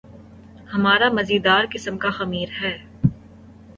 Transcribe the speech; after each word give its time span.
ہمارا 0.67 1.09
مزیدار 1.09 1.63
قسم 1.71 1.97
کا 1.97 2.09
خمیر 2.09 2.49
ہے۔ 2.61 2.77